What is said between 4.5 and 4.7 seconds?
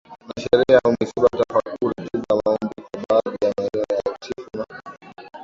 na